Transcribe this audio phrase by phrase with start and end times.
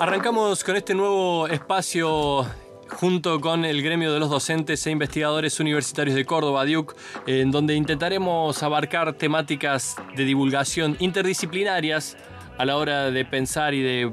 [0.00, 2.46] Arrancamos con este nuevo espacio
[2.88, 7.74] junto con el gremio de los docentes e investigadores universitarios de Córdoba, DUC, en donde
[7.74, 12.16] intentaremos abarcar temáticas de divulgación interdisciplinarias
[12.56, 14.10] a la hora de pensar y de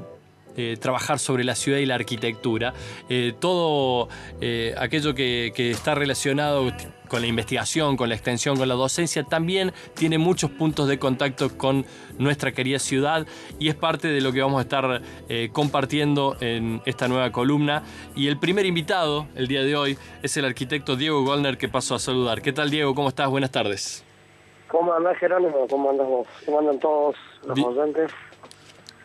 [0.58, 2.74] eh, trabajar sobre la ciudad y la arquitectura.
[3.08, 4.08] Eh, todo
[4.40, 6.70] eh, aquello que, que está relacionado
[7.08, 11.56] con la investigación, con la extensión, con la docencia, también tiene muchos puntos de contacto
[11.56, 11.84] con
[12.18, 13.26] nuestra querida ciudad
[13.58, 17.82] y es parte de lo que vamos a estar eh, compartiendo en esta nueva columna.
[18.14, 21.94] Y el primer invitado el día de hoy es el arquitecto Diego Goldner que paso
[21.94, 22.42] a saludar.
[22.42, 22.94] ¿Qué tal Diego?
[22.94, 23.28] ¿Cómo estás?
[23.28, 24.04] Buenas tardes.
[24.68, 25.66] ¿Cómo andás Jerónimo?
[25.68, 26.26] ¿Cómo andas vos?
[26.44, 27.16] ¿Cómo andan todos
[27.46, 28.10] los docentes?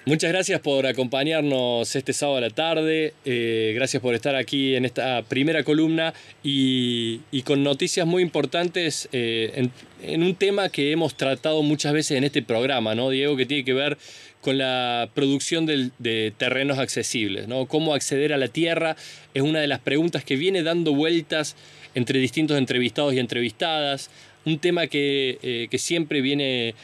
[0.05, 4.83] Muchas gracias por acompañarnos este sábado a la tarde, eh, gracias por estar aquí en
[4.83, 6.13] esta primera columna
[6.43, 9.69] y, con noticias muy importantes eh,
[10.01, 13.37] en, un tema que hemos tratado muchas veces en este programa, ¿no, Diego?
[13.37, 13.97] Que tiene que ver
[14.41, 17.65] con la producción de terrenos accesibles, ¿no?
[17.67, 18.97] Cómo acceder a la tierra
[19.33, 21.55] es una de las preguntas que viene dando vueltas
[21.95, 24.09] entre distintos entrevistados y entrevistadas,
[24.43, 26.75] un tema que, eh, que siempre viene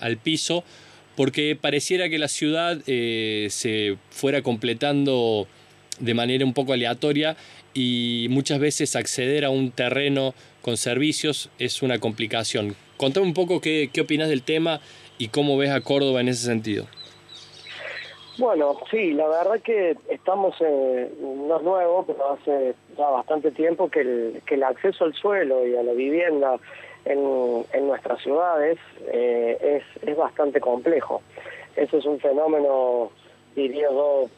[0.00, 0.64] al piso
[1.20, 5.46] porque pareciera que la ciudad eh, se fuera completando
[5.98, 7.36] de manera un poco aleatoria
[7.74, 12.74] y muchas veces acceder a un terreno con servicios es una complicación.
[12.96, 14.80] Contame un poco qué, qué opinas del tema
[15.18, 16.86] y cómo ves a Córdoba en ese sentido.
[18.38, 23.90] Bueno, sí, la verdad que estamos, eh, no es nuevo, pero hace ya bastante tiempo
[23.90, 26.58] que el, que el acceso al suelo y a la vivienda
[27.04, 28.78] en, en nuestras ciudades
[29.12, 31.22] eh, es, es bastante complejo.
[31.76, 33.10] Eso es un fenómeno,
[33.54, 34.28] diría yo,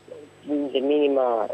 [0.45, 1.47] de mínima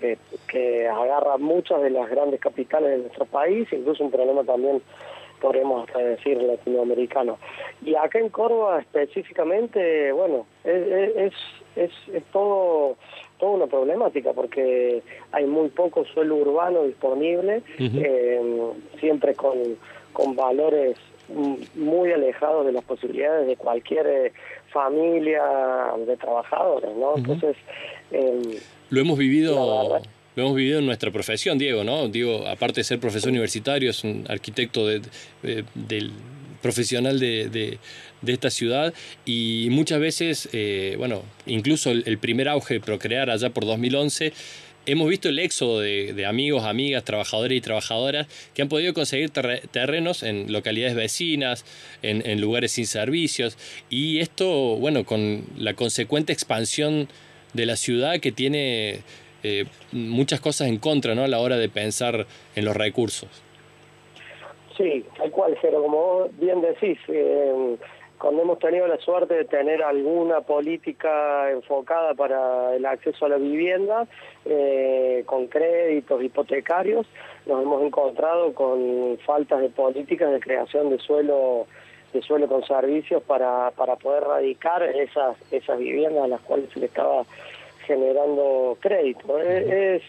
[0.00, 0.16] eh,
[0.48, 4.82] que, agarra muchas de las grandes capitales de nuestro país, incluso un problema también
[5.40, 7.38] podemos decir latinoamericano.
[7.84, 11.32] Y acá en Córdoba específicamente, bueno, es, es,
[11.76, 12.96] es, es todo
[13.38, 19.56] toda una problemática porque hay muy poco suelo urbano disponible, eh, siempre con
[20.12, 20.96] con valores
[21.74, 24.32] muy alejados de las posibilidades de cualquier eh,
[24.72, 25.42] familia
[26.06, 27.16] de trabajadores, ¿no?
[27.16, 27.56] Entonces...
[28.10, 28.42] Em,
[28.90, 30.00] lo hemos vivido...
[30.36, 32.06] Lo hemos vivido en nuestra profesión, Diego, ¿no?
[32.06, 35.02] Diego, aparte de ser profesor universitario, es un arquitecto del
[36.62, 37.48] profesional de,
[38.22, 38.94] de, esta ciudad
[39.24, 44.32] y muchas veces, eh, bueno, incluso el, el, primer auge de Procrear allá por 2011
[44.88, 50.22] hemos visto el éxodo de, amigos, amigas, trabajadores y trabajadoras que han podido conseguir terrenos
[50.22, 51.64] en localidades vecinas,
[52.02, 53.58] en, lugares sin servicios.
[53.90, 57.08] Y esto, bueno, con la consecuente expansión
[57.52, 59.00] de la ciudad que tiene
[59.42, 61.22] eh, muchas cosas en contra ¿no?
[61.22, 62.26] a la hora de pensar
[62.56, 63.28] en los recursos.
[64.78, 67.76] Sí, tal cual, pero como vos bien decís, eh,
[68.18, 73.36] cuando hemos tenido la suerte de tener alguna política enfocada para el acceso a la
[73.36, 74.06] vivienda,
[74.44, 77.06] eh, con créditos hipotecarios,
[77.46, 81.66] nos hemos encontrado con faltas de políticas de creación de suelo
[82.12, 86.80] de suelo con servicios para, para poder radicar esas esas viviendas a las cuales se
[86.80, 87.24] le estaba
[87.86, 89.38] generando crédito.
[89.38, 90.02] Es,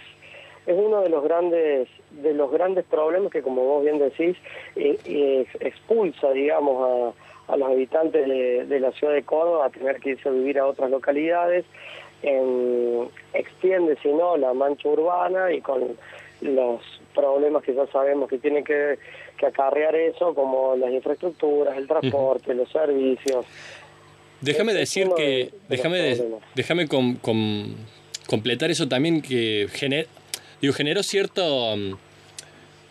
[0.66, 4.38] es uno de los grandes de los grandes problemas que como vos bien decís
[4.76, 10.12] eh, expulsa digamos a a los habitantes de, la ciudad de Córdoba a tener que
[10.12, 11.66] irse a vivir a otras localidades,
[13.34, 15.98] extiende, si no, la mancha urbana y con
[16.42, 16.82] los
[17.16, 18.98] problemas que ya sabemos que tiene que,
[19.46, 23.46] acarrear eso, como las infraestructuras, el transporte, los servicios.
[24.42, 26.18] Déjame decir que, déjame,
[26.56, 26.88] déjame
[28.28, 29.68] completar eso también que
[30.62, 31.74] digo, generó cierto...
[31.74, 31.98] Um,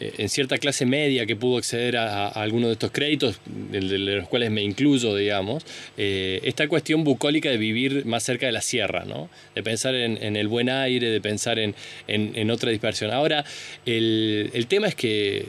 [0.01, 4.51] en cierta clase media que pudo acceder a, algunos de estos créditos, de, los cuales
[4.51, 5.65] me incluyo, digamos,
[5.97, 9.29] eh, esta cuestión bucólica de vivir más cerca de la sierra, ¿no?
[9.55, 11.75] de pensar en, el buen aire, de pensar en,
[12.07, 13.11] en, otra dispersión.
[13.11, 13.45] Ahora,
[13.87, 15.47] el, el tema es que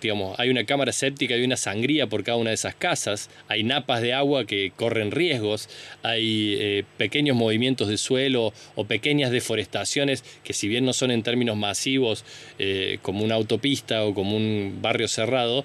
[0.00, 3.62] digamos, hay una cámara séptica y una sangría por cada una de esas casas, hay
[3.62, 5.68] napas de agua que corren riesgos,
[6.02, 11.22] hay eh, pequeños movimientos de suelo o pequeñas deforestaciones que si bien no son en
[11.22, 12.24] términos masivos
[12.58, 15.64] eh, como una autopista o como un barrio cerrado,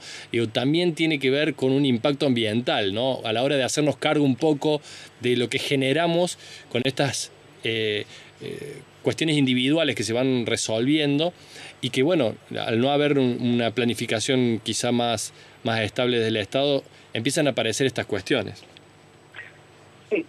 [0.52, 3.22] también tiene que ver con un impacto ambiental, ¿no?
[3.24, 4.82] A la hora de hacernos cargo un poco
[5.22, 6.38] de lo que generamos
[6.70, 7.32] con estas
[7.66, 8.06] eh,
[9.02, 11.34] cuestiones individuales que se van resolviendo
[11.82, 15.34] y que bueno, al no haber una planificación quizá más,
[15.64, 16.84] más estable del Estado,
[17.14, 18.64] empiezan a aparecer estas cuestiones.
[20.10, 20.26] Sí,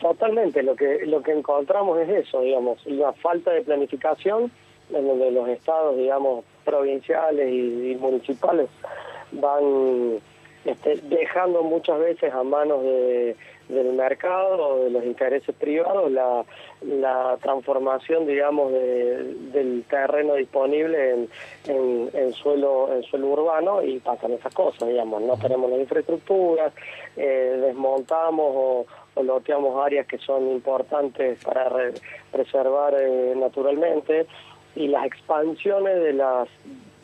[0.00, 0.62] totalmente.
[0.62, 4.50] Lo que, lo que encontramos es eso, digamos, la falta de planificación
[4.92, 8.68] en donde los estados, digamos, provinciales y, municipales
[9.32, 10.20] van
[10.66, 13.36] este, dejando muchas veces a manos de,
[13.68, 16.44] del mercado o de los intereses privados la,
[16.82, 21.28] la transformación, digamos, del terreno disponible
[21.68, 26.72] en, en, suelo en suelo urbano y pasan esas cosas, digamos, no tenemos la infraestructura,
[27.16, 28.86] eh, desmontamos o,
[29.22, 31.70] loteamos áreas que son importantes para
[32.30, 34.26] preservar eh, naturalmente
[34.74, 36.48] y las expansiones de las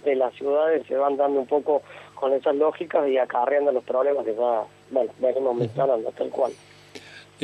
[0.05, 1.83] de las ciudades se van dando un poco
[2.15, 6.53] con esas lógicas y acarreando los problemas que ya, bueno, venimos mencionando tal cual.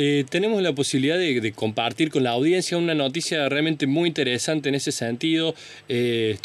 [0.00, 4.76] Eh, tenemos la posibilidad de, compartir con la audiencia una noticia realmente muy interesante en
[4.76, 5.56] ese sentido.
[5.88, 6.38] Eh,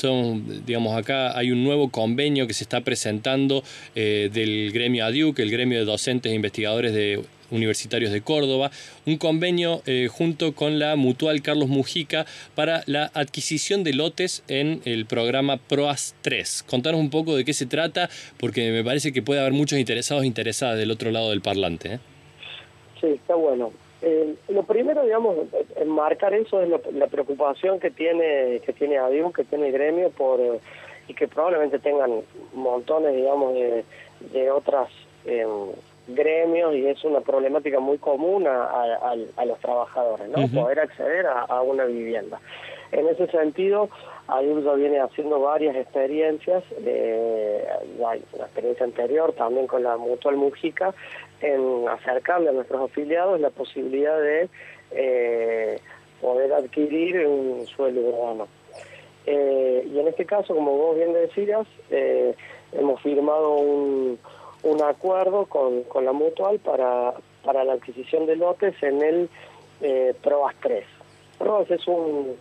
[0.66, 3.64] digamos, acá hay un nuevo convenio que se está presentando
[3.94, 7.22] eh, del gremio ADIUC, el gremio de docentes e investigadores de
[7.54, 8.72] universitarios de Córdoba,
[9.06, 15.06] un convenio junto con la Mutual Carlos Mujica para la adquisición de lotes en el
[15.06, 16.64] programa PROAS 3.
[16.64, 18.10] Contanos un poco de qué se trata,
[18.40, 22.00] porque me parece que puede haber muchos interesados e interesadas del otro lado del parlante.
[23.00, 23.72] Sí, está bueno.
[24.02, 25.36] Eh, lo primero, digamos,
[25.78, 30.42] enmarcar eso es la preocupación que tiene que tiene Adiós, que tiene el gremio por
[31.08, 32.22] y que probablemente tengan
[32.54, 34.90] montones, digamos, de, otras
[35.26, 35.46] eh,
[36.08, 40.48] gremios y es una problemática muy común a, los trabajadores, ¿no?
[40.48, 42.40] Poder acceder a, una vivienda.
[42.92, 43.90] En ese sentido,
[44.30, 47.66] ya viene haciendo varias experiencias, eh,
[47.98, 50.94] una experiencia anterior también con la Mutual Mujica,
[51.42, 54.50] en acercarle a nuestros afiliados la posibilidad de
[54.92, 55.80] eh,
[56.22, 58.48] poder adquirir un suelo urbano.
[59.26, 62.36] Eh, y en este caso, como vos bien decías, eh,
[62.74, 64.20] hemos firmado un,
[64.64, 67.14] un acuerdo con, con, la Mutual para,
[67.44, 69.30] para la adquisición de lotes en el
[69.82, 70.86] eh, PROAS 3.
[71.38, 72.36] PROAS es un,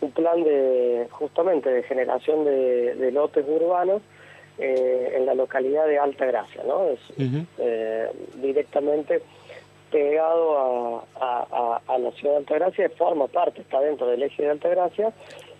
[0.00, 4.02] un plan de justamente de generación de, de lotes urbanos
[4.58, 6.84] eh, en la localidad de Alta Gracia, ¿no?
[6.88, 7.00] Es
[7.58, 9.22] eh, directamente
[9.90, 14.50] pegado a, a, la ciudad de Alta Gracia, forma parte, está dentro del eje de
[14.50, 15.12] Alta Gracia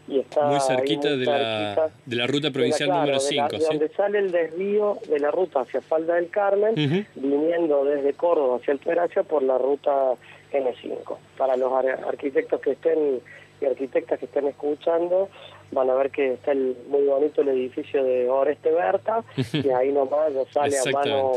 [0.06, 3.48] y está muy cerquita, de, la, de la ruta provincial número 5.
[3.48, 6.74] De, donde sale el desvío de la ruta hacia Falda del Carmen,
[7.14, 10.14] viniendo desde Córdoba hacia Alta Gracia por la ruta
[10.52, 11.16] N5.
[11.36, 13.20] Para los arquitectos que estén
[13.60, 15.28] y arquitectas que estén escuchando,
[15.70, 19.92] van a ver que está el, muy bonito el edificio de Oreste Berta y ahí
[19.92, 21.32] nomás ya sale a mano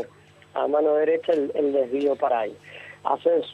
[0.54, 2.56] a mano derecha el, desvío para ahí.
[3.04, 3.46] Haces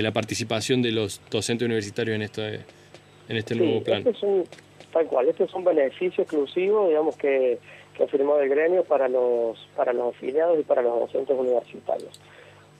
[0.01, 2.55] la participación de los docentes universitarios en, este,
[3.29, 3.99] en este nuevo plan.
[3.99, 4.43] Este es un,
[4.91, 7.59] tal cual, este es un beneficio exclusivo, digamos, que,
[7.95, 12.19] que ha firmado el gremio para los, para los afiliados y para los docentes universitarios.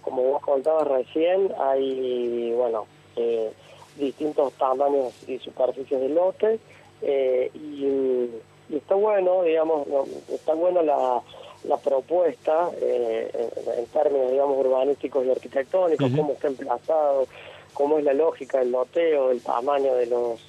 [0.02, 3.52] Como vos contabas recién, hay, bueno, eh,
[3.98, 6.60] distintos tamaños y superficies de lote,
[7.02, 9.88] eh, y, está bueno, digamos,
[10.30, 11.22] está bueno la
[11.68, 17.28] la propuesta eh, en, términos, digamos, urbanísticos y arquitectónicos, cómo está emplazado,
[17.74, 20.40] cómo es la lógica del loteo, el tamaño de los,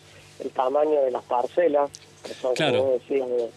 [0.40, 1.90] el tamaño de las parcelas.
[2.54, 3.00] claro,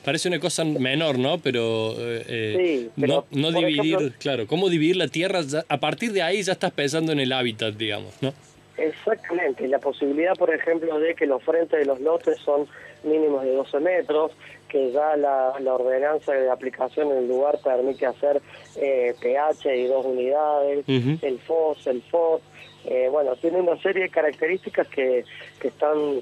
[0.04, 1.40] parece una cosa menor, ¿no?
[1.40, 6.54] Pero, eh, no, no dividir, claro, cómo dividir la tierra, a partir de ahí ya
[6.54, 8.34] estás pensando en el hábitat, digamos, ¿no?
[8.78, 12.68] Exactamente, la posibilidad, por ejemplo, de que los frentes de los lotes son
[13.04, 14.32] mínimos de 12 metros,
[14.68, 18.42] que ya la, ordenanza de aplicación en el lugar permite hacer
[18.76, 22.42] eh, pH y dos unidades, el FOS, el FOS,
[22.86, 25.26] eh, bueno, tiene una serie de características que,
[25.60, 26.22] que están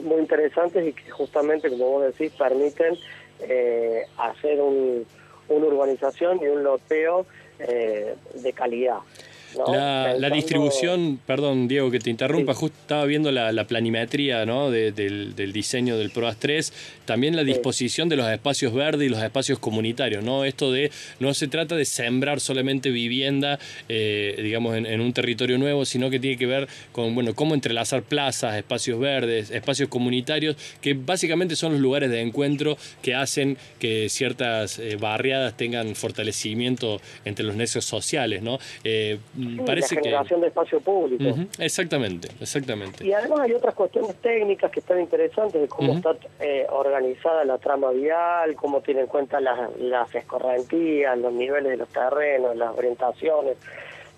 [0.00, 2.96] muy interesantes y que justamente, como vos decís, permiten
[3.40, 5.06] eh, hacer un,
[5.48, 7.26] una urbanización y un loteo
[7.58, 8.98] de calidad.
[9.66, 14.70] La, distribución, perdón Diego que te interrumpa, justo estaba viendo la, planimetría ¿no?
[14.70, 16.72] del, diseño del PROAS 3,
[17.04, 20.44] también la disposición de los espacios verdes y los espacios comunitarios, ¿no?
[20.44, 20.90] Esto de,
[21.20, 26.18] no se trata de sembrar solamente vivienda, eh, digamos, en, un territorio nuevo, sino que
[26.18, 31.72] tiene que ver con, bueno, cómo entrelazar plazas, espacios verdes, espacios comunitarios, que básicamente son
[31.72, 37.84] los lugares de encuentro que hacen que ciertas eh, barriadas tengan fortalecimiento entre los nexos
[37.84, 38.58] sociales, ¿no?
[38.84, 39.18] Eh,
[39.64, 41.34] parece la generación de espacio público.
[41.58, 43.04] exactamente, exactamente.
[43.06, 47.58] Y además hay otras cuestiones técnicas que están interesantes de cómo está eh, organizada la
[47.58, 52.76] trama vial, cómo tiene en cuenta las, las escorrentías, los niveles de los terrenos, las
[52.76, 53.56] orientaciones,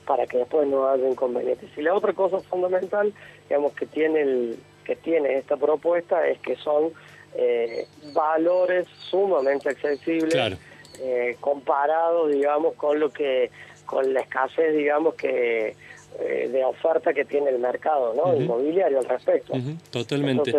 [0.07, 1.71] para que después no haya inconvenientes.
[1.77, 3.13] Y la otra cosa fundamental,
[3.49, 6.93] digamos, que tiene el, que tiene esta propuesta es que son
[7.35, 10.59] eh, valores sumamente accesibles
[11.01, 13.51] eh, comparados, digamos, con lo que
[13.85, 15.77] con la escasez, digamos, que
[16.21, 18.37] eh, de oferta que tiene el mercado, ¿no?
[18.37, 19.53] Inmobiliario al respecto.
[19.91, 20.53] Totalmente.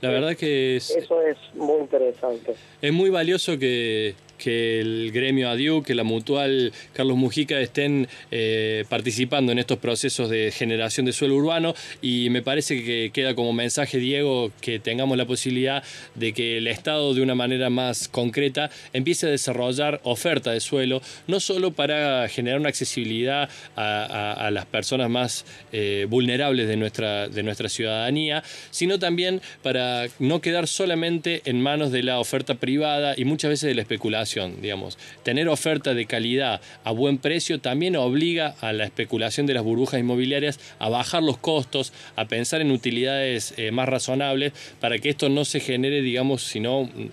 [0.00, 2.54] la verdad que es, eso es muy interesante.
[2.80, 4.14] Es muy valioso que
[4.44, 10.28] que el gremio ADIU, que la mutual Carlos Mujica estén eh, participando en estos procesos
[10.28, 11.74] de generación de suelo urbano.
[12.02, 15.82] Y me parece que queda como mensaje, Diego, que tengamos la posibilidad
[16.14, 21.00] de que el Estado de una manera más concreta empiece a desarrollar oferta de suelo,
[21.26, 27.42] no solo para generar una accesibilidad a, las personas más eh, vulnerables de nuestra, de
[27.42, 33.24] nuestra ciudadanía, sino también para no quedar solamente en manos de la oferta privada y
[33.24, 34.98] muchas veces de la especulación digamos.
[35.22, 40.00] Tener oferta de calidad a buen precio también obliga a la especulación de las burbujas
[40.00, 45.28] inmobiliarias a bajar los costos, a pensar en utilidades eh, más razonables para que esto
[45.28, 47.10] no se genere, digamos, sino eh,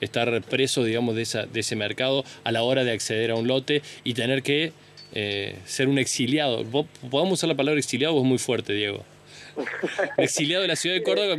[0.00, 3.46] estar preso, digamos, de, esa, de ese mercado a la hora de acceder a un
[3.46, 4.72] lote y tener que
[5.14, 6.64] eh, ser un exiliado.
[7.10, 9.04] ¿Podemos usar la palabra exiliado es muy fuerte, Diego?
[10.16, 11.36] exiliado de la ciudad de Córdoba.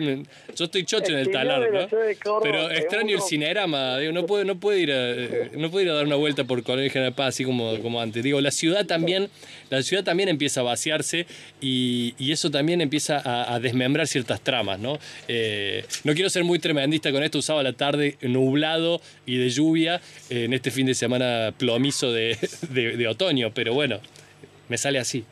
[0.55, 1.87] Yo estoy chocho en el talar, ¿no?
[2.41, 5.91] Pero extraño el cinerama, digo, no puede, no puede ir a, eh, no puede ir
[5.91, 8.23] a dar una vuelta por Colegio General Paz así como, como antes.
[8.23, 9.29] Digo, la ciudad también,
[9.69, 11.25] la ciudad también empieza a vaciarse
[11.61, 14.99] y, eso también empieza a, desmembrar ciertas tramas, ¿no?
[15.27, 20.01] Eh, no quiero ser muy tremendista con esto, usaba la tarde nublado y de lluvia
[20.29, 22.37] en este fin de semana plomizo de,
[22.69, 23.99] de otoño, pero bueno,
[24.69, 25.25] me sale así.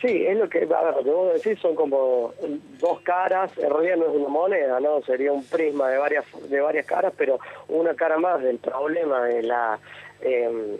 [0.00, 2.32] Sí, es lo que, a ver, lo que vos decís son como
[2.78, 5.02] dos caras, en realidad no es una moneda, ¿no?
[5.02, 9.42] Sería un prisma de varias, de varias caras, pero una cara más del problema de
[9.42, 9.78] la
[10.20, 10.76] em,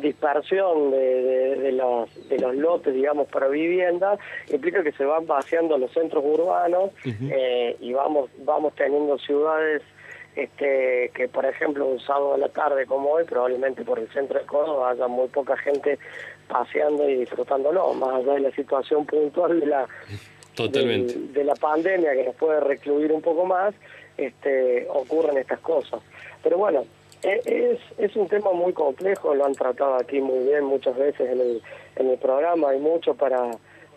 [0.00, 4.16] dispersión de, de, los, de los lotes, digamos, para vivienda,
[4.52, 9.82] implica que se van vaciando los centros urbanos eh, y vamos, vamos teniendo ciudades
[10.34, 14.38] este, que por ejemplo un sábado a la tarde como hoy, probablemente por el centro
[14.38, 15.98] de Córdoba haya muy poca gente
[16.48, 19.88] paseando y disfrutándolo, más allá de la situación puntual de la
[20.54, 21.14] Totalmente.
[21.32, 23.74] De, la pandemia que nos puede recluir un poco más,
[24.18, 26.00] este, ocurren estas cosas.
[26.42, 26.84] Pero bueno,
[27.22, 31.30] e, es, es un tema muy complejo, lo han tratado aquí muy bien muchas veces
[31.30, 31.62] en el,
[31.96, 33.50] en el programa, hay mucho para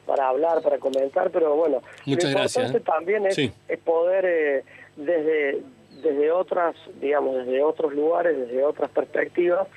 [0.06, 2.82] para hablar, para comentar, pero bueno, Muchas lo importante ¿eh?
[2.82, 4.64] también es, es poder eh,
[4.96, 5.64] desde
[6.04, 9.68] desde otras, digamos, desde otros lugares, desde otras perspectivas,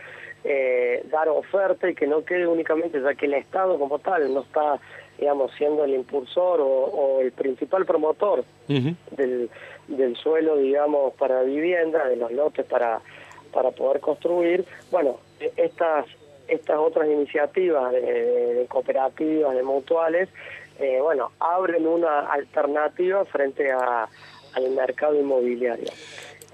[0.45, 4.43] eh, dar oferta y que no quede únicamente, ya que el Estado como tal no
[4.43, 4.79] está,
[5.19, 9.51] digamos, siendo el impulsor o, el principal promotor del,
[9.89, 13.01] del suelo, digamos, para vivienda, de los lotes para,
[13.53, 15.19] para poder construir, bueno,
[15.57, 16.07] estas
[16.49, 20.31] estas otras iniciativas de, cooperativas, de mutuales,
[20.79, 24.09] eh, bueno, abren una alternativa frente a,
[24.55, 25.89] al mercado inmobiliario